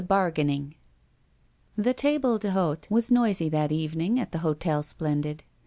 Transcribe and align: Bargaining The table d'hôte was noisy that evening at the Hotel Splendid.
Bargaining 0.07 0.73
The 1.75 1.93
table 1.93 2.39
d'hôte 2.39 2.89
was 2.89 3.11
noisy 3.11 3.49
that 3.49 3.71
evening 3.71 4.19
at 4.19 4.31
the 4.31 4.39
Hotel 4.39 4.81
Splendid. 4.81 5.43